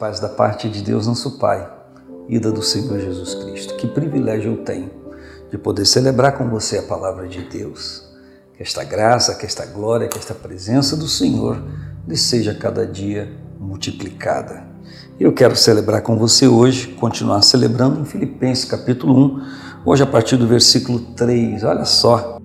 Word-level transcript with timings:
paz 0.00 0.18
da 0.18 0.30
parte 0.30 0.66
de 0.66 0.80
Deus, 0.80 1.06
nosso 1.06 1.32
Pai, 1.32 1.70
e 2.26 2.38
da 2.38 2.48
do 2.48 2.62
Senhor 2.62 2.98
Jesus 2.98 3.34
Cristo. 3.34 3.76
Que 3.76 3.86
privilégio 3.86 4.52
eu 4.52 4.64
tenho 4.64 4.90
de 5.50 5.58
poder 5.58 5.84
celebrar 5.84 6.38
com 6.38 6.48
você 6.48 6.78
a 6.78 6.82
palavra 6.82 7.28
de 7.28 7.42
Deus. 7.42 8.08
Que 8.56 8.62
esta 8.62 8.82
graça, 8.82 9.34
que 9.34 9.44
esta 9.44 9.66
glória, 9.66 10.08
que 10.08 10.18
esta 10.18 10.32
presença 10.32 10.96
do 10.96 11.06
Senhor 11.06 11.62
lhe 12.08 12.16
seja 12.16 12.54
cada 12.54 12.86
dia 12.86 13.30
multiplicada. 13.58 14.64
Eu 15.18 15.34
quero 15.34 15.54
celebrar 15.54 16.00
com 16.00 16.16
você 16.16 16.48
hoje, 16.48 16.88
continuar 16.98 17.42
celebrando 17.42 18.00
em 18.00 18.06
Filipenses 18.06 18.64
capítulo 18.64 19.36
1, 19.36 19.42
hoje 19.84 20.02
a 20.02 20.06
partir 20.06 20.38
do 20.38 20.46
versículo 20.46 21.00
3. 21.14 21.62
Olha 21.62 21.84
só. 21.84 22.38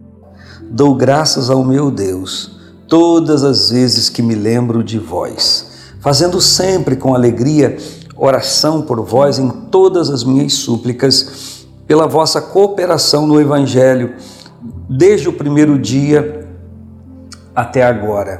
Dou 0.62 0.94
graças 0.94 1.50
ao 1.50 1.64
meu 1.64 1.90
Deus 1.90 2.60
todas 2.90 3.46
as 3.46 3.70
vezes 3.70 4.10
que 4.10 4.22
me 4.22 4.36
lembro 4.36 4.84
de 4.84 5.00
vós 5.00 5.74
fazendo 6.06 6.40
sempre 6.40 6.96
com 6.96 7.16
alegria 7.16 7.78
oração 8.16 8.84
por 8.84 9.04
vós 9.04 9.40
em 9.40 9.50
todas 9.50 10.12
as 10.12 10.24
minhas 10.24 10.54
súplicas, 10.54 11.66
pela 11.88 12.06
vossa 12.06 12.40
cooperação 12.40 13.26
no 13.26 13.42
Evangelho, 13.42 14.14
desde 14.88 15.28
o 15.28 15.34
primeiro 15.34 15.80
dia 15.80 16.48
até 17.56 17.82
agora. 17.82 18.40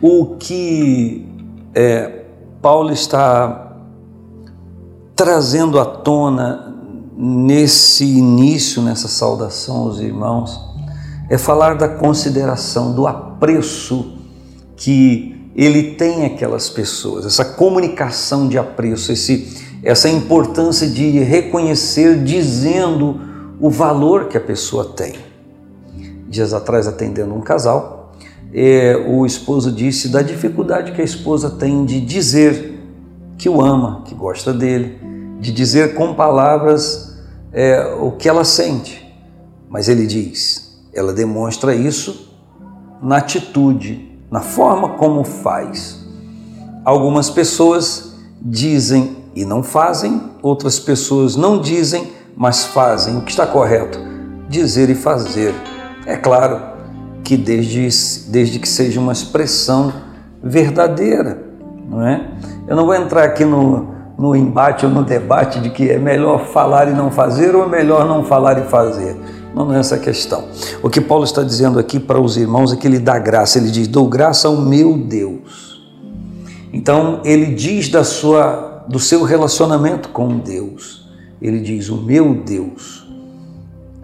O 0.00 0.34
que 0.40 1.24
é, 1.72 2.24
Paulo 2.60 2.90
está 2.90 3.76
trazendo 5.14 5.78
à 5.78 5.84
tona 5.84 6.74
nesse 7.16 8.04
início, 8.04 8.82
nessa 8.82 9.06
saudação 9.06 9.82
aos 9.82 10.00
irmãos, 10.00 10.60
é 11.30 11.38
falar 11.38 11.76
da 11.76 11.88
consideração, 11.88 12.92
do 12.92 13.06
apreço 13.06 14.18
que 14.74 15.32
ele 15.54 15.94
tem 15.94 16.24
aquelas 16.24 16.70
pessoas, 16.70 17.26
essa 17.26 17.44
comunicação 17.44 18.48
de 18.48 18.56
apreço, 18.56 19.12
esse, 19.12 19.78
essa 19.82 20.08
importância 20.08 20.88
de 20.88 21.18
reconhecer 21.18 22.22
dizendo 22.22 23.20
o 23.60 23.68
valor 23.68 24.28
que 24.28 24.36
a 24.36 24.40
pessoa 24.40 24.84
tem. 24.84 25.14
Dias 26.28 26.54
atrás, 26.54 26.88
atendendo 26.88 27.34
um 27.34 27.40
casal, 27.40 28.12
é, 28.52 28.96
o 28.96 29.24
esposo 29.26 29.70
disse 29.70 30.08
da 30.08 30.22
dificuldade 30.22 30.92
que 30.92 31.00
a 31.00 31.04
esposa 31.04 31.50
tem 31.50 31.84
de 31.84 32.00
dizer 32.00 32.78
que 33.36 33.48
o 33.48 33.60
ama, 33.60 34.02
que 34.04 34.14
gosta 34.14 34.52
dele, 34.52 34.98
de 35.40 35.52
dizer 35.52 35.94
com 35.94 36.14
palavras 36.14 37.18
é, 37.52 37.94
o 38.00 38.12
que 38.12 38.28
ela 38.28 38.44
sente. 38.44 39.02
Mas 39.68 39.88
ele 39.88 40.06
diz, 40.06 40.80
ela 40.92 41.12
demonstra 41.12 41.74
isso 41.74 42.32
na 43.02 43.18
atitude, 43.18 44.11
na 44.32 44.40
forma 44.40 44.88
como 44.88 45.22
faz. 45.22 46.02
Algumas 46.86 47.28
pessoas 47.28 48.14
dizem 48.40 49.18
e 49.36 49.44
não 49.44 49.62
fazem, 49.62 50.22
outras 50.42 50.80
pessoas 50.80 51.36
não 51.36 51.60
dizem, 51.60 52.10
mas 52.34 52.64
fazem 52.64 53.18
o 53.18 53.20
que 53.20 53.30
está 53.30 53.46
correto, 53.46 54.00
dizer 54.48 54.88
e 54.88 54.94
fazer. 54.94 55.54
É 56.06 56.16
claro 56.16 56.60
que 57.22 57.36
desde, 57.36 58.30
desde 58.30 58.58
que 58.58 58.68
seja 58.68 58.98
uma 58.98 59.12
expressão 59.12 59.92
verdadeira, 60.42 61.46
não 61.86 62.02
é? 62.02 62.26
Eu 62.66 62.74
não 62.74 62.86
vou 62.86 62.94
entrar 62.94 63.24
aqui 63.24 63.44
no, 63.44 63.88
no 64.18 64.34
embate 64.34 64.86
ou 64.86 64.90
no 64.90 65.04
debate 65.04 65.60
de 65.60 65.68
que 65.68 65.90
é 65.90 65.98
melhor 65.98 66.46
falar 66.46 66.88
e 66.88 66.92
não 66.92 67.10
fazer 67.10 67.54
ou 67.54 67.64
é 67.64 67.68
melhor 67.68 68.06
não 68.06 68.24
falar 68.24 68.58
e 68.58 68.62
fazer. 68.62 69.14
Não 69.54 69.72
é 69.72 69.78
essa 69.78 69.96
a 69.96 69.98
questão. 69.98 70.48
O 70.82 70.88
que 70.88 71.00
Paulo 71.00 71.24
está 71.24 71.42
dizendo 71.42 71.78
aqui 71.78 72.00
para 72.00 72.20
os 72.20 72.36
irmãos 72.36 72.72
é 72.72 72.76
que 72.76 72.86
ele 72.86 72.98
dá 72.98 73.18
graça. 73.18 73.58
Ele 73.58 73.70
diz: 73.70 73.86
"Dou 73.86 74.08
graça 74.08 74.48
ao 74.48 74.56
meu 74.56 74.96
Deus". 74.96 75.82
Então, 76.72 77.20
ele 77.24 77.54
diz 77.54 77.88
da 77.88 78.02
sua 78.02 78.84
do 78.88 78.98
seu 78.98 79.22
relacionamento 79.22 80.08
com 80.08 80.38
Deus. 80.38 81.06
Ele 81.40 81.60
diz: 81.60 81.88
"O 81.88 81.96
meu 81.96 82.34
Deus". 82.34 83.02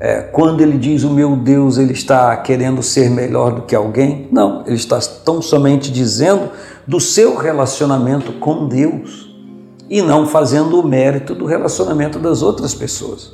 É, 0.01 0.21
quando 0.21 0.61
ele 0.61 0.79
diz 0.79 1.03
o 1.03 1.11
meu 1.11 1.35
Deus, 1.35 1.77
ele 1.77 1.93
está 1.93 2.37
querendo 2.37 2.83
ser 2.85 3.11
melhor 3.11 3.53
do 3.53 3.63
que 3.63 3.75
alguém? 3.75 4.29
Não, 4.31 4.63
ele 4.65 4.77
está 4.77 5.01
tão 5.01 5.43
somente 5.43 5.91
dizendo 5.91 6.51
do 6.87 7.01
seu 7.01 7.37
relacionamento 7.37 8.33
com 8.35 8.69
Deus 8.69 9.29
e 9.91 10.01
não 10.01 10.27
fazendo 10.27 10.79
o 10.79 10.87
mérito 10.87 11.35
do 11.35 11.47
relacionamento 11.47 12.19
das 12.19 12.43
outras 12.43 12.75
pessoas. 12.75 13.33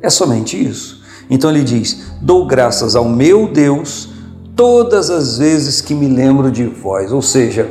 É 0.00 0.08
somente 0.08 0.56
isso. 0.56 1.04
Então 1.28 1.50
ele 1.50 1.64
diz: 1.64 2.12
Dou 2.20 2.46
graças 2.46 2.94
ao 2.94 3.08
meu 3.08 3.48
Deus 3.48 4.08
todas 4.54 5.10
as 5.10 5.38
vezes 5.38 5.80
que 5.80 5.94
me 5.94 6.08
lembro 6.08 6.50
de 6.50 6.64
vós. 6.64 7.12
Ou 7.12 7.22
seja, 7.22 7.70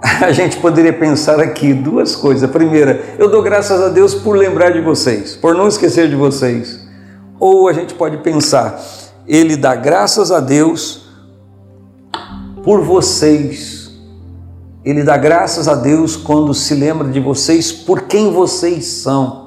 a 0.22 0.30
gente 0.32 0.58
poderia 0.58 0.92
pensar 0.92 1.40
aqui 1.40 1.74
duas 1.74 2.14
coisas. 2.14 2.44
A 2.44 2.48
primeira, 2.48 3.02
eu 3.18 3.28
dou 3.28 3.42
graças 3.42 3.80
a 3.80 3.88
Deus 3.88 4.14
por 4.14 4.36
lembrar 4.36 4.70
de 4.70 4.80
vocês, 4.80 5.34
por 5.36 5.54
não 5.54 5.68
esquecer 5.68 6.08
de 6.08 6.16
vocês. 6.16 6.80
Ou 7.38 7.68
a 7.68 7.72
gente 7.72 7.94
pode 7.94 8.18
pensar, 8.18 8.80
ele 9.26 9.56
dá 9.56 9.74
graças 9.74 10.30
a 10.30 10.40
Deus 10.40 11.06
por 12.62 12.82
vocês. 12.82 13.90
Ele 14.84 15.02
dá 15.02 15.16
graças 15.16 15.66
a 15.66 15.74
Deus 15.74 16.16
quando 16.16 16.54
se 16.54 16.72
lembra 16.74 17.08
de 17.08 17.18
vocês 17.18 17.72
por 17.72 18.02
quem 18.02 18.32
vocês 18.32 18.86
são. 18.86 19.45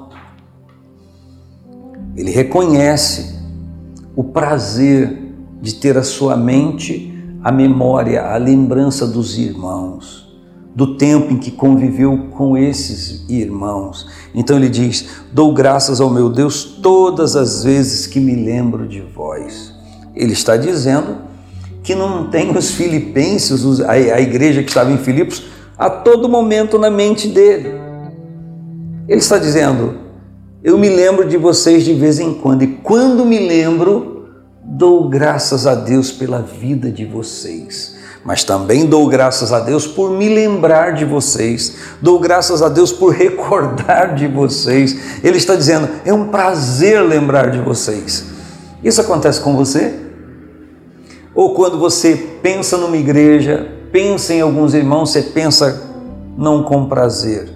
Ele 2.20 2.32
reconhece 2.32 3.34
o 4.14 4.22
prazer 4.22 5.32
de 5.58 5.76
ter 5.76 5.96
a 5.96 6.02
sua 6.02 6.36
mente, 6.36 7.10
a 7.42 7.50
memória, 7.50 8.22
a 8.22 8.36
lembrança 8.36 9.06
dos 9.06 9.38
irmãos, 9.38 10.30
do 10.76 10.98
tempo 10.98 11.32
em 11.32 11.38
que 11.38 11.50
conviveu 11.50 12.28
com 12.32 12.58
esses 12.58 13.24
irmãos. 13.26 14.06
Então 14.34 14.58
ele 14.58 14.68
diz: 14.68 15.08
Dou 15.32 15.54
graças 15.54 15.98
ao 15.98 16.10
meu 16.10 16.28
Deus 16.28 16.62
todas 16.82 17.36
as 17.36 17.64
vezes 17.64 18.06
que 18.06 18.20
me 18.20 18.34
lembro 18.34 18.86
de 18.86 19.00
vós. 19.00 19.74
Ele 20.14 20.34
está 20.34 20.58
dizendo 20.58 21.22
que 21.82 21.94
não 21.94 22.28
tem 22.28 22.54
os 22.54 22.72
filipenses, 22.72 23.80
a 23.80 24.20
igreja 24.20 24.62
que 24.62 24.68
estava 24.68 24.92
em 24.92 24.98
Filipos, 24.98 25.44
a 25.78 25.88
todo 25.88 26.28
momento 26.28 26.78
na 26.78 26.90
mente 26.90 27.28
dele. 27.28 27.70
Ele 29.08 29.20
está 29.20 29.38
dizendo: 29.38 29.99
eu 30.62 30.76
me 30.76 30.88
lembro 30.88 31.26
de 31.26 31.36
vocês 31.36 31.84
de 31.84 31.94
vez 31.94 32.18
em 32.18 32.34
quando, 32.34 32.62
e 32.62 32.66
quando 32.66 33.24
me 33.24 33.38
lembro, 33.38 34.28
dou 34.62 35.08
graças 35.08 35.66
a 35.66 35.74
Deus 35.74 36.12
pela 36.12 36.42
vida 36.42 36.90
de 36.90 37.04
vocês. 37.04 37.98
Mas 38.22 38.44
também 38.44 38.84
dou 38.84 39.08
graças 39.08 39.50
a 39.50 39.60
Deus 39.60 39.86
por 39.86 40.10
me 40.10 40.28
lembrar 40.28 40.92
de 40.92 41.06
vocês, 41.06 41.76
dou 42.02 42.20
graças 42.20 42.60
a 42.60 42.68
Deus 42.68 42.92
por 42.92 43.12
recordar 43.16 44.14
de 44.14 44.26
vocês. 44.26 45.20
Ele 45.24 45.38
está 45.38 45.56
dizendo: 45.56 45.88
é 46.04 46.12
um 46.12 46.28
prazer 46.28 47.02
lembrar 47.02 47.50
de 47.50 47.58
vocês. 47.58 48.26
Isso 48.84 49.00
acontece 49.00 49.40
com 49.40 49.56
você? 49.56 49.94
Ou 51.34 51.54
quando 51.54 51.78
você 51.78 52.16
pensa 52.42 52.76
numa 52.76 52.96
igreja, 52.96 53.66
pensa 53.90 54.34
em 54.34 54.40
alguns 54.42 54.74
irmãos, 54.74 55.10
você 55.10 55.22
pensa 55.22 55.88
não 56.36 56.62
com 56.62 56.86
prazer, 56.86 57.48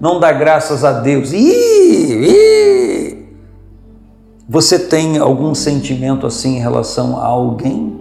não 0.00 0.20
dá 0.20 0.32
graças 0.32 0.84
a 0.84 1.00
Deus. 1.00 1.32
Ih, 1.32 2.28
ih. 2.28 3.26
Você 4.48 4.78
tem 4.78 5.18
algum 5.18 5.54
sentimento 5.54 6.26
assim 6.26 6.56
em 6.56 6.60
relação 6.60 7.18
a 7.18 7.24
alguém? 7.24 8.00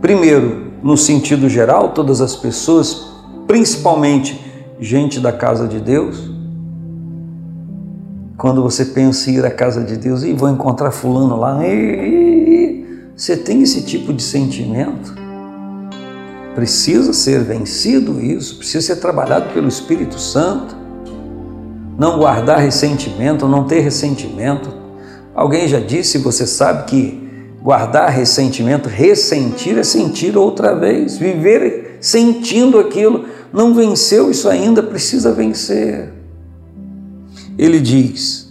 Primeiro, 0.00 0.72
no 0.82 0.96
sentido 0.96 1.48
geral, 1.48 1.90
todas 1.90 2.20
as 2.20 2.36
pessoas, 2.36 3.06
principalmente 3.46 4.40
gente 4.78 5.18
da 5.18 5.32
casa 5.32 5.66
de 5.66 5.80
Deus. 5.80 6.30
Quando 8.36 8.62
você 8.62 8.84
pensa 8.84 9.30
em 9.30 9.34
ir 9.34 9.46
à 9.46 9.50
casa 9.50 9.82
de 9.82 9.96
Deus 9.96 10.22
e 10.22 10.32
vou 10.32 10.48
encontrar 10.48 10.90
fulano 10.90 11.36
lá, 11.36 11.58
você 13.16 13.36
tem 13.36 13.62
esse 13.62 13.82
tipo 13.82 14.12
de 14.12 14.22
sentimento? 14.22 15.23
Precisa 16.54 17.12
ser 17.12 17.40
vencido 17.42 18.20
isso, 18.20 18.56
precisa 18.56 18.94
ser 18.94 18.96
trabalhado 18.96 19.52
pelo 19.52 19.68
Espírito 19.68 20.18
Santo. 20.18 20.76
Não 21.98 22.18
guardar 22.18 22.58
ressentimento, 22.58 23.48
não 23.48 23.64
ter 23.64 23.80
ressentimento. 23.80 24.72
Alguém 25.34 25.66
já 25.66 25.80
disse, 25.80 26.18
você 26.18 26.46
sabe 26.46 26.84
que 26.84 27.24
guardar 27.62 28.10
ressentimento, 28.10 28.88
ressentir 28.88 29.78
é 29.78 29.82
sentir 29.82 30.36
outra 30.36 30.74
vez, 30.78 31.16
viver 31.16 31.96
sentindo 32.00 32.78
aquilo. 32.78 33.24
Não 33.52 33.74
venceu 33.74 34.30
isso 34.30 34.48
ainda, 34.48 34.82
precisa 34.82 35.32
vencer. 35.32 36.12
Ele 37.56 37.80
diz: 37.80 38.43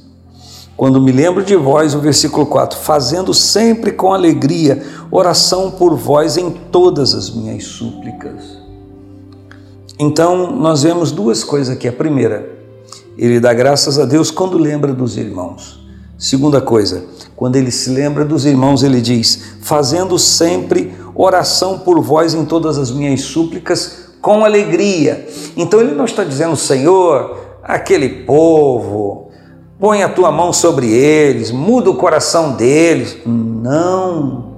quando 0.83 0.99
me 0.99 1.13
lembro 1.13 1.45
de 1.45 1.55
vós, 1.55 1.95
o 1.95 2.01
versículo 2.01 2.45
4, 2.45 2.77
fazendo 2.77 3.33
sempre 3.33 3.89
com 3.89 4.13
alegria 4.13 4.83
oração 5.09 5.71
por 5.71 5.95
vós 5.95 6.35
em 6.35 6.49
todas 6.51 7.15
as 7.15 7.29
minhas 7.29 7.63
súplicas. 7.63 8.43
Então, 9.97 10.51
nós 10.51 10.83
vemos 10.83 11.09
duas 11.09 11.41
coisas 11.41 11.73
aqui. 11.73 11.87
A 11.87 11.93
primeira, 11.93 12.51
ele 13.17 13.39
dá 13.39 13.53
graças 13.53 13.97
a 13.97 14.03
Deus 14.03 14.29
quando 14.29 14.57
lembra 14.57 14.93
dos 14.93 15.15
irmãos. 15.15 15.79
Segunda 16.17 16.59
coisa, 16.59 17.05
quando 17.33 17.55
ele 17.55 17.71
se 17.71 17.89
lembra 17.89 18.25
dos 18.25 18.43
irmãos, 18.43 18.83
ele 18.83 18.99
diz: 18.99 19.55
fazendo 19.61 20.19
sempre 20.19 20.93
oração 21.15 21.79
por 21.79 22.01
vós 22.01 22.33
em 22.33 22.43
todas 22.43 22.77
as 22.77 22.91
minhas 22.91 23.21
súplicas 23.21 24.09
com 24.21 24.43
alegria. 24.43 25.29
Então 25.55 25.79
ele 25.79 25.95
não 25.95 26.03
está 26.03 26.25
dizendo, 26.25 26.57
Senhor, 26.57 27.37
aquele 27.63 28.25
povo, 28.25 29.31
põe 29.79 30.03
a 30.03 30.09
tua 30.09 30.31
mão 30.31 30.53
sobre 30.53 30.87
eles, 30.89 31.51
muda 31.51 31.89
o 31.89 31.95
coração 31.95 32.53
deles. 32.53 33.17
Não. 33.25 34.53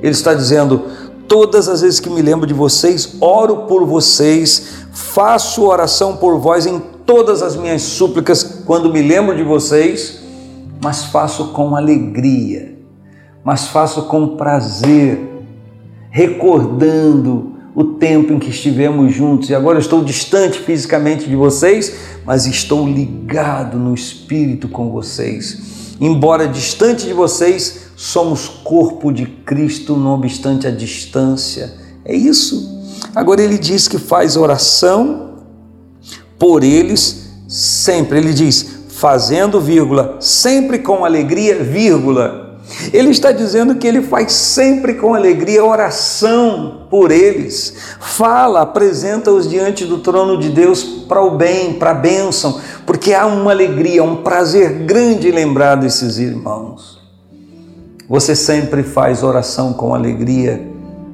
Ele 0.00 0.12
está 0.12 0.34
dizendo, 0.34 0.82
todas 1.26 1.68
as 1.68 1.82
vezes 1.82 2.00
que 2.00 2.10
me 2.10 2.22
lembro 2.22 2.46
de 2.46 2.54
vocês, 2.54 3.16
oro 3.20 3.66
por 3.66 3.84
vocês, 3.84 4.86
faço 4.92 5.64
oração 5.64 6.16
por 6.16 6.38
vós 6.38 6.66
em 6.66 6.80
todas 7.04 7.42
as 7.42 7.56
minhas 7.56 7.82
súplicas 7.82 8.62
quando 8.64 8.92
me 8.92 9.02
lembro 9.02 9.36
de 9.36 9.42
vocês, 9.42 10.20
mas 10.82 11.04
faço 11.06 11.48
com 11.48 11.74
alegria, 11.74 12.76
mas 13.42 13.68
faço 13.68 14.02
com 14.02 14.36
prazer, 14.36 15.26
recordando 16.10 17.57
o 17.74 17.84
tempo 17.84 18.32
em 18.32 18.38
que 18.38 18.50
estivemos 18.50 19.12
juntos 19.14 19.50
e 19.50 19.54
agora 19.54 19.78
estou 19.78 20.02
distante 20.02 20.58
fisicamente 20.58 21.28
de 21.28 21.36
vocês, 21.36 21.94
mas 22.24 22.46
estou 22.46 22.88
ligado 22.88 23.78
no 23.78 23.94
espírito 23.94 24.68
com 24.68 24.90
vocês. 24.90 25.96
Embora 26.00 26.46
distante 26.46 27.06
de 27.06 27.12
vocês, 27.12 27.88
somos 27.96 28.48
corpo 28.48 29.12
de 29.12 29.26
Cristo, 29.26 29.96
não 29.96 30.14
obstante 30.14 30.66
a 30.66 30.70
distância. 30.70 31.74
É 32.04 32.14
isso. 32.14 32.78
Agora 33.14 33.42
ele 33.42 33.58
diz 33.58 33.88
que 33.88 33.98
faz 33.98 34.36
oração 34.36 35.36
por 36.38 36.62
eles 36.62 37.30
sempre. 37.48 38.18
Ele 38.18 38.32
diz, 38.32 38.84
fazendo, 38.88 39.60
vírgula, 39.60 40.18
sempre 40.20 40.78
com 40.78 41.04
alegria, 41.04 41.62
vírgula 41.62 42.37
ele 42.92 43.10
está 43.10 43.32
dizendo 43.32 43.76
que 43.76 43.86
ele 43.86 44.02
faz 44.02 44.32
sempre 44.32 44.94
com 44.94 45.14
alegria 45.14 45.64
oração 45.64 46.86
por 46.90 47.10
eles. 47.10 47.74
Fala, 48.00 48.62
apresenta-os 48.62 49.48
diante 49.48 49.84
do 49.84 49.98
trono 49.98 50.38
de 50.38 50.50
Deus 50.50 50.82
para 50.82 51.22
o 51.22 51.36
bem, 51.36 51.74
para 51.74 51.90
a 51.90 51.94
bênção, 51.94 52.60
porque 52.84 53.14
há 53.14 53.26
uma 53.26 53.50
alegria, 53.50 54.04
um 54.04 54.16
prazer 54.16 54.84
grande 54.84 55.30
lembrar 55.30 55.76
desses 55.76 56.18
irmãos. 56.18 56.98
Você 58.08 58.34
sempre 58.34 58.82
faz 58.82 59.22
oração 59.22 59.72
com 59.72 59.94
alegria 59.94 60.66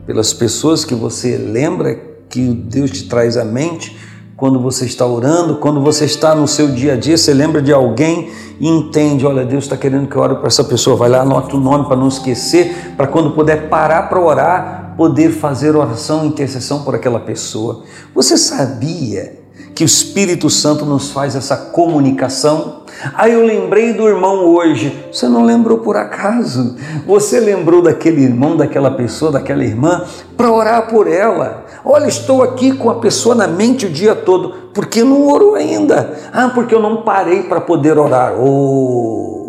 pelas 0.07 0.33
pessoas 0.33 0.85
que 0.85 0.95
você 0.95 1.37
lembra 1.37 1.99
que 2.29 2.41
Deus 2.41 2.91
te 2.91 3.09
traz 3.09 3.37
à 3.37 3.45
mente 3.45 3.97
quando 4.45 4.61
você 4.61 4.85
está 4.85 5.07
orando, 5.07 5.57
quando 5.57 5.81
você 5.81 6.05
está 6.05 6.35
no 6.35 6.47
seu 6.47 6.69
dia 6.69 6.93
a 6.93 6.97
dia, 6.97 7.17
você 7.17 7.33
lembra 7.33 7.63
de 7.63 7.73
alguém 7.73 8.31
e 8.61 8.69
entende, 8.69 9.25
olha, 9.25 9.43
Deus 9.43 9.65
está 9.65 9.75
querendo 9.75 10.07
que 10.07 10.15
eu 10.15 10.21
ore 10.21 10.35
para 10.35 10.49
essa 10.49 10.63
pessoa, 10.63 10.95
vai 10.97 11.09
lá, 11.09 11.23
anota 11.23 11.57
o 11.57 11.59
nome 11.59 11.87
para 11.87 11.97
não 11.97 12.09
esquecer, 12.09 12.93
para 12.95 13.07
quando 13.07 13.31
puder 13.31 13.71
parar 13.71 14.03
para 14.07 14.21
orar, 14.21 14.95
poder 14.99 15.31
fazer 15.31 15.75
oração, 15.75 16.27
intercessão 16.27 16.83
por 16.83 16.95
aquela 16.95 17.19
pessoa. 17.19 17.85
Você 18.15 18.37
sabia 18.37 19.44
que 19.75 19.83
o 19.83 19.87
Espírito 19.87 20.49
Santo 20.49 20.85
nos 20.85 21.11
faz 21.11 21.35
essa 21.35 21.57
comunicação? 21.57 22.85
Aí 23.15 23.33
eu 23.33 23.45
lembrei 23.45 23.93
do 23.93 24.09
irmão 24.09 24.45
hoje. 24.45 25.07
Você 25.13 25.29
não 25.29 25.43
lembrou 25.43 25.79
por 25.79 25.97
acaso? 25.97 26.77
Você 27.07 27.41
lembrou 27.41 27.83
daquele 27.83 28.23
irmão, 28.23 28.57
daquela 28.57 28.91
pessoa, 28.91 29.33
daquela 29.33 29.65
irmã, 29.65 30.05
para 30.37 30.53
orar 30.53 30.89
por 30.89 31.09
ela. 31.09 31.65
Olha, 31.85 32.07
estou 32.07 32.43
aqui 32.43 32.73
com 32.73 32.89
a 32.89 32.95
pessoa 32.97 33.35
na 33.35 33.49
mente 33.49 33.87
o 33.87 33.91
dia 33.91 34.15
todo. 34.15 34.71
Por 34.73 34.87
que 34.87 35.03
não 35.03 35.27
orou 35.29 35.55
ainda? 35.57 36.19
Ah, 36.33 36.51
porque 36.55 36.75
eu 36.75 36.81
não 36.81 37.03
parei 37.03 37.43
para 37.43 37.61
poder 37.61 37.99
orar. 37.99 38.35
Oh! 38.39 39.44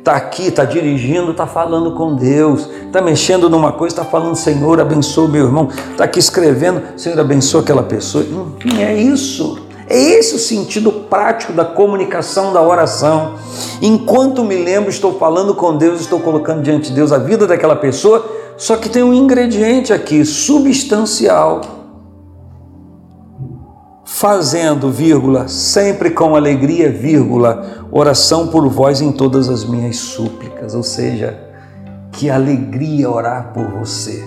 Está 0.00 0.16
aqui, 0.16 0.46
está 0.46 0.64
dirigindo, 0.64 1.30
está 1.30 1.46
falando 1.46 1.92
com 1.92 2.16
Deus, 2.16 2.66
está 2.86 3.02
mexendo 3.02 3.50
numa 3.50 3.70
coisa, 3.70 3.92
está 3.92 4.04
falando, 4.04 4.34
Senhor, 4.34 4.80
abençoa 4.80 5.28
meu 5.28 5.44
irmão, 5.44 5.68
está 5.90 6.04
aqui 6.04 6.18
escrevendo, 6.18 6.80
Senhor, 6.96 7.20
abençoa 7.20 7.60
aquela 7.60 7.82
pessoa. 7.82 8.24
Enfim, 8.24 8.82
é 8.82 8.94
isso. 8.94 9.58
É 9.86 9.98
esse 9.98 10.34
o 10.36 10.38
sentido 10.38 10.90
prático 10.90 11.52
da 11.52 11.66
comunicação, 11.66 12.50
da 12.50 12.62
oração. 12.62 13.34
Enquanto 13.82 14.42
me 14.42 14.56
lembro, 14.56 14.88
estou 14.88 15.18
falando 15.18 15.54
com 15.54 15.76
Deus, 15.76 16.00
estou 16.00 16.18
colocando 16.18 16.62
diante 16.62 16.88
de 16.88 16.94
Deus 16.94 17.12
a 17.12 17.18
vida 17.18 17.46
daquela 17.46 17.76
pessoa, 17.76 18.24
só 18.56 18.76
que 18.76 18.88
tem 18.88 19.02
um 19.02 19.12
ingrediente 19.12 19.92
aqui, 19.92 20.24
substancial. 20.24 21.79
Fazendo, 24.20 24.90
vírgula, 24.90 25.48
sempre 25.48 26.10
com 26.10 26.36
alegria, 26.36 26.92
vírgula, 26.92 27.86
oração 27.90 28.48
por 28.48 28.68
vós 28.68 29.00
em 29.00 29.10
todas 29.10 29.48
as 29.48 29.64
minhas 29.64 29.96
súplicas. 29.96 30.74
Ou 30.74 30.82
seja, 30.82 31.40
que 32.12 32.28
alegria 32.28 33.10
orar 33.10 33.54
por 33.54 33.64
você. 33.68 34.22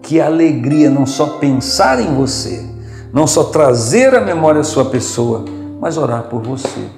Que 0.00 0.20
alegria 0.20 0.88
não 0.90 1.06
só 1.06 1.38
pensar 1.40 2.00
em 2.00 2.14
você, 2.14 2.64
não 3.12 3.26
só 3.26 3.42
trazer 3.42 4.14
à 4.14 4.20
memória 4.20 4.60
a 4.60 4.64
sua 4.64 4.84
pessoa, 4.84 5.44
mas 5.80 5.98
orar 5.98 6.28
por 6.28 6.40
você. 6.40 6.88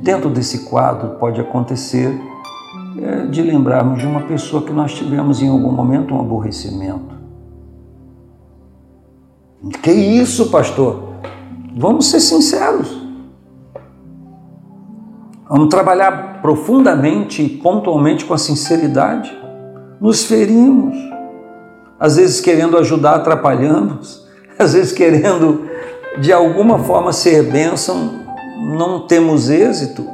Dentro 0.00 0.30
desse 0.30 0.60
quadro 0.60 1.18
pode 1.18 1.38
acontecer 1.42 2.18
é, 3.02 3.26
de 3.26 3.42
lembrarmos 3.42 3.98
de 3.98 4.06
uma 4.06 4.22
pessoa 4.22 4.62
que 4.62 4.72
nós 4.72 4.94
tivemos 4.94 5.42
em 5.42 5.50
algum 5.50 5.72
momento 5.72 6.14
um 6.14 6.20
aborrecimento. 6.20 7.18
Que 9.82 9.92
isso, 9.92 10.48
pastor? 10.48 11.07
Vamos 11.80 12.10
ser 12.10 12.18
sinceros. 12.18 12.88
Vamos 15.48 15.68
trabalhar 15.68 16.42
profundamente 16.42 17.40
e 17.40 17.48
pontualmente 17.48 18.24
com 18.24 18.34
a 18.34 18.38
sinceridade. 18.38 19.30
Nos 20.00 20.24
ferimos, 20.24 20.96
às 22.00 22.16
vezes 22.16 22.40
querendo 22.40 22.76
ajudar, 22.76 23.14
atrapalhamos 23.14 24.26
às 24.58 24.72
vezes 24.72 24.90
querendo 24.90 25.68
de 26.20 26.32
alguma 26.32 26.80
forma 26.80 27.12
ser 27.12 27.44
bênção, 27.44 28.24
não 28.76 29.06
temos 29.06 29.48
êxito. 29.48 30.04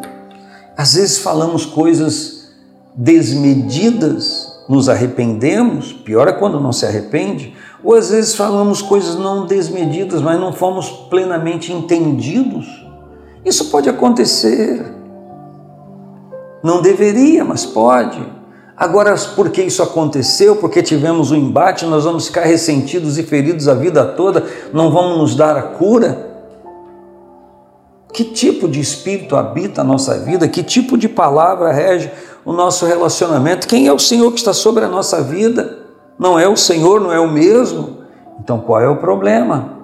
Às 0.76 0.96
vezes 0.96 1.19
falamos 1.19 1.64
coisas 1.64 2.52
desmedidas, 2.94 4.62
nos 4.69 4.90
arrependemos, 4.90 5.94
pior 5.94 6.28
é 6.28 6.32
quando 6.32 6.60
não 6.60 6.72
se 6.72 6.84
arrepende, 6.84 7.55
ou 7.84 7.94
às 7.94 8.08
vezes 8.08 8.34
falamos 8.34 8.81
coisas 8.81 9.16
não 9.16 9.44
desmedidas, 9.44 10.22
mas 10.22 10.40
não 10.40 10.52
fomos 10.52 10.88
plenamente 10.88 11.70
entendidos. 11.70 12.66
Isso 13.44 13.66
pode 13.66 13.90
acontecer. 13.90 14.90
Não 16.62 16.81
deveria, 16.81 17.44
mas 17.44 17.66
pode. 17.66 18.26
Agora, 18.75 19.14
por 19.36 19.50
que 19.50 19.62
isso 19.62 19.82
aconteceu? 19.82 20.56
Porque 20.56 20.82
tivemos 20.82 21.31
um 21.31 21.36
embate, 21.36 21.84
nós 21.84 22.04
vamos 22.04 22.26
ficar 22.26 22.44
ressentidos 22.44 23.19
e 23.19 23.22
feridos 23.22 23.69
a 23.69 23.74
vida 23.74 24.03
toda, 24.05 24.44
não 24.72 24.91
vamos 24.91 25.19
nos 25.19 25.36
dar 25.36 25.56
a 25.56 25.62
cura? 25.62 26.31
Que 28.14 28.24
tipo 28.24 28.67
de 28.67 28.81
espírito 28.81 29.36
habita 29.36 29.82
a 29.82 29.84
nossa 29.84 30.19
vida? 30.19 30.48
Que 30.48 30.62
tipo 30.62 30.96
de 30.96 31.08
palavra 31.08 31.70
rege 31.70 32.10
o 32.44 32.53
nosso 32.53 32.86
relacionamento? 32.86 33.69
Quem 33.69 33.86
é 33.86 33.93
o 33.93 33.98
Senhor 33.98 34.32
que 34.32 34.38
está 34.38 34.55
sobre 34.55 34.84
a 34.84 34.88
nossa 34.88 35.22
vida? 35.22 35.83
Não 36.19 36.39
é 36.39 36.49
o 36.49 36.56
Senhor, 36.56 37.01
não 37.01 37.13
é 37.13 37.19
o 37.19 37.31
mesmo? 37.31 37.99
Então 38.41 38.61
qual 38.61 38.81
é 38.81 38.89
o 38.89 38.97
problema? 38.97 39.79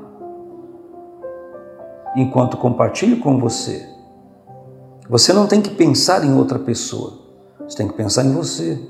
Enquanto 2.16 2.56
compartilho 2.56 3.20
com 3.20 3.38
você, 3.38 3.88
você 5.08 5.32
não 5.32 5.46
tem 5.46 5.60
que 5.60 5.70
pensar 5.70 6.24
em 6.24 6.36
outra 6.36 6.58
pessoa. 6.58 7.18
Você 7.60 7.76
tem 7.76 7.88
que 7.88 7.94
pensar 7.94 8.24
em 8.24 8.32
você. 8.32 8.80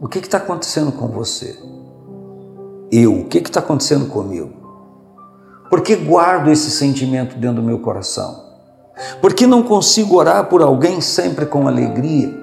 O 0.00 0.08
que 0.08 0.18
está 0.18 0.38
acontecendo 0.38 0.92
com 0.92 1.08
você? 1.08 1.58
Eu, 2.90 3.20
o 3.20 3.24
que 3.26 3.38
está 3.38 3.60
acontecendo 3.60 4.06
comigo? 4.06 4.50
Por 5.70 5.80
que 5.80 5.96
guardo 5.96 6.50
esse 6.50 6.70
sentimento 6.70 7.36
dentro 7.36 7.62
do 7.62 7.62
meu 7.62 7.78
coração? 7.78 8.42
Por 9.20 9.32
que 9.32 9.46
não 9.46 9.62
consigo 9.62 10.16
orar 10.16 10.48
por 10.48 10.60
alguém 10.60 11.00
sempre 11.00 11.46
com 11.46 11.66
alegria? 11.66 12.41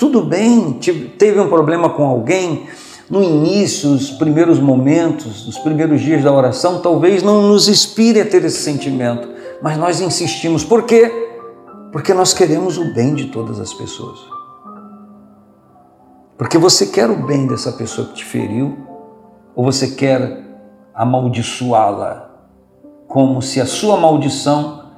Tudo 0.00 0.22
bem, 0.22 0.80
teve 1.18 1.38
um 1.38 1.50
problema 1.50 1.90
com 1.90 2.06
alguém 2.06 2.66
no 3.10 3.22
início, 3.22 3.90
os 3.90 4.10
primeiros 4.10 4.58
momentos, 4.58 5.46
os 5.46 5.58
primeiros 5.58 6.00
dias 6.00 6.24
da 6.24 6.32
oração, 6.32 6.80
talvez 6.80 7.22
não 7.22 7.42
nos 7.42 7.68
inspire 7.68 8.18
a 8.18 8.24
ter 8.24 8.42
esse 8.42 8.62
sentimento, 8.62 9.28
mas 9.60 9.76
nós 9.76 10.00
insistimos. 10.00 10.64
Por 10.64 10.84
quê? 10.84 11.28
Porque 11.92 12.14
nós 12.14 12.32
queremos 12.32 12.78
o 12.78 12.94
bem 12.94 13.14
de 13.14 13.26
todas 13.26 13.60
as 13.60 13.74
pessoas. 13.74 14.18
Porque 16.38 16.56
você 16.56 16.86
quer 16.86 17.10
o 17.10 17.26
bem 17.26 17.46
dessa 17.46 17.70
pessoa 17.70 18.08
que 18.08 18.14
te 18.14 18.24
feriu, 18.24 18.78
ou 19.54 19.66
você 19.66 19.88
quer 19.88 20.46
amaldiçoá-la, 20.94 22.30
como 23.06 23.42
se 23.42 23.60
a 23.60 23.66
sua 23.66 23.98
maldição 23.98 24.92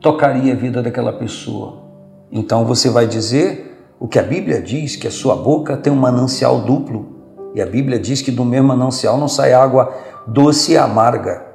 tocaria 0.00 0.54
a 0.54 0.56
vida 0.56 0.82
daquela 0.82 1.12
pessoa. 1.12 1.84
Então 2.32 2.64
você 2.64 2.90
vai 2.90 3.06
dizer 3.06 3.71
o 4.02 4.08
que 4.08 4.18
a 4.18 4.22
Bíblia 4.24 4.60
diz, 4.60 4.96
que 4.96 5.06
a 5.06 5.12
sua 5.12 5.36
boca 5.36 5.76
tem 5.76 5.92
um 5.92 5.96
manancial 5.96 6.62
duplo. 6.62 7.06
E 7.54 7.62
a 7.62 7.66
Bíblia 7.66 8.00
diz 8.00 8.20
que 8.20 8.32
do 8.32 8.44
mesmo 8.44 8.66
manancial 8.66 9.16
não 9.16 9.28
sai 9.28 9.52
água 9.52 9.94
doce 10.26 10.72
e 10.72 10.76
amarga, 10.76 11.46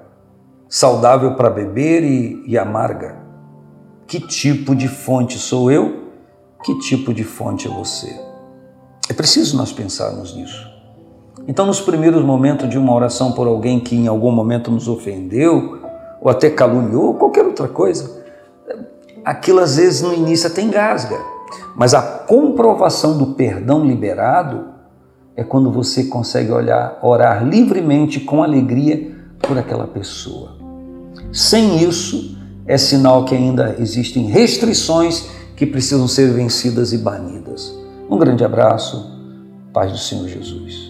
saudável 0.70 1.36
para 1.36 1.50
beber 1.50 2.04
e, 2.04 2.42
e 2.48 2.58
amarga. 2.58 3.18
Que 4.08 4.22
tipo 4.22 4.74
de 4.74 4.88
fonte 4.88 5.38
sou 5.38 5.70
eu? 5.70 6.08
Que 6.64 6.80
tipo 6.80 7.14
de 7.14 7.26
fonte 7.26 7.68
é 7.68 7.70
você? 7.70 8.18
É 9.10 9.14
preciso 9.14 9.58
nós 9.58 9.74
pensarmos 9.74 10.34
nisso. 10.34 10.72
Então, 11.50 11.66
nos 11.66 11.82
primeiros 11.82 12.24
momentos 12.24 12.70
de 12.70 12.78
uma 12.78 12.94
oração 12.94 13.34
por 13.34 13.46
alguém 13.46 13.78
que 13.78 13.94
em 13.94 14.08
algum 14.08 14.32
momento 14.32 14.72
nos 14.72 14.88
ofendeu, 14.88 15.82
ou 16.22 16.32
até 16.32 16.50
caluniou, 16.50 17.08
ou 17.08 17.14
qualquer 17.16 17.44
outra 17.44 17.68
coisa, 17.68 18.24
aquilo 19.26 19.60
às 19.60 19.76
vezes 19.76 20.02
no 20.02 20.14
início 20.14 20.50
até 20.50 20.62
engasga. 20.62 21.36
Mas 21.76 21.94
a 21.94 22.02
comprovação 22.02 23.18
do 23.18 23.28
perdão 23.28 23.86
liberado 23.86 24.66
é 25.36 25.44
quando 25.44 25.72
você 25.72 26.06
consegue 26.06 26.52
olhar, 26.52 27.00
orar 27.02 27.48
livremente 27.48 28.20
com 28.20 28.42
alegria 28.42 29.16
por 29.40 29.58
aquela 29.58 29.86
pessoa. 29.86 30.58
Sem 31.32 31.84
isso, 31.84 32.38
é 32.66 32.78
sinal 32.78 33.24
que 33.24 33.36
ainda 33.36 33.76
existem 33.80 34.26
restrições 34.26 35.30
que 35.56 35.66
precisam 35.66 36.08
ser 36.08 36.32
vencidas 36.34 36.92
e 36.94 36.98
banidas. 36.98 37.74
Um 38.10 38.18
grande 38.18 38.44
abraço, 38.44 39.12
paz 39.72 39.92
do 39.92 39.98
Senhor 39.98 40.28
Jesus. 40.28 40.87